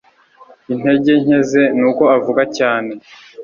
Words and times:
Intege 0.73 1.11
nke 1.23 1.39
ze 1.49 1.63
nuko 1.77 2.03
avuga 2.17 2.41
cyane 2.57 2.91